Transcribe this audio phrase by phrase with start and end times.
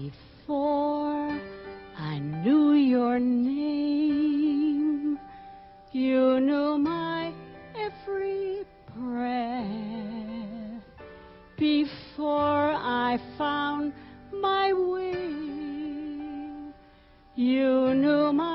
[0.00, 1.38] Before
[1.98, 5.18] I knew your name,
[5.92, 7.34] you knew my
[7.76, 8.64] every
[8.96, 9.66] breath.
[11.58, 13.92] Before I found
[14.32, 15.28] my way,
[17.34, 18.49] you knew my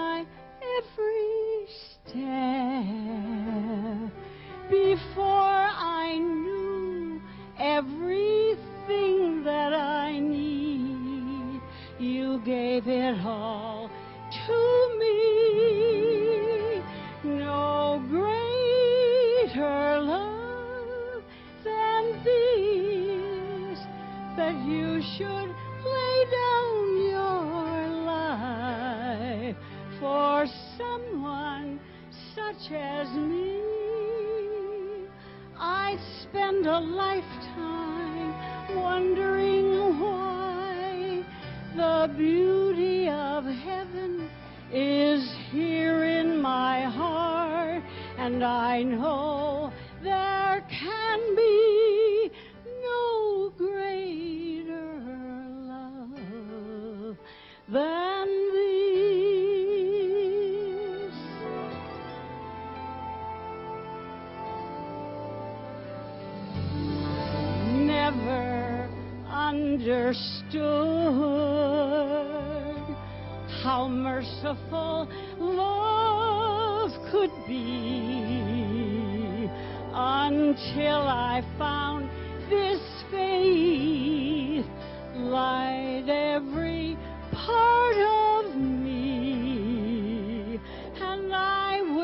[24.38, 25.50] that you should
[25.86, 29.56] lay down your life
[30.00, 30.46] for
[30.78, 31.80] someone
[32.36, 33.62] such as me.
[35.58, 41.24] I'd spend a lifetime wondering why
[41.78, 44.30] the beauty of heaven
[44.74, 47.84] is here in my heart,
[48.18, 49.72] and I know
[50.04, 51.75] there can be
[57.68, 58.66] than this.
[67.74, 68.88] Never
[69.28, 70.46] understood
[73.64, 79.50] how merciful love could be
[79.92, 82.12] until I found
[82.50, 84.05] this faith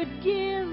[0.01, 0.67] would give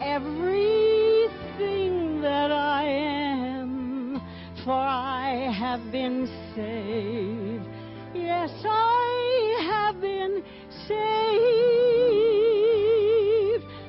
[0.00, 4.18] everything that I am,
[4.64, 7.66] for I have been saved.
[8.14, 10.42] Yes, I have been
[10.88, 10.94] saved.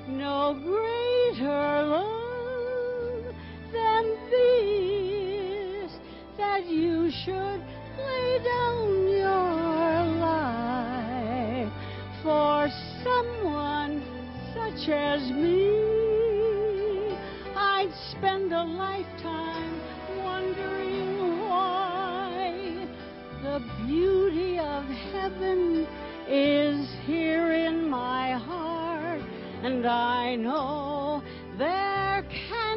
[0.09, 3.33] No greater love
[3.71, 5.91] than this,
[6.37, 7.61] that you should
[7.97, 11.71] lay down your life
[12.21, 12.69] for
[13.05, 14.14] someone
[14.75, 15.69] such as me.
[17.55, 19.79] I'd spend a lifetime
[20.23, 22.87] wondering why
[23.41, 25.87] the beauty of heaven
[26.27, 29.21] is here in my heart,
[29.63, 31.23] and I know
[31.57, 32.74] there can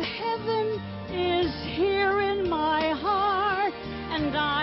[0.00, 3.74] heaven is here in my heart,
[4.10, 4.57] and I